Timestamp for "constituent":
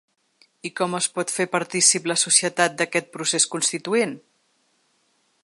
3.57-4.19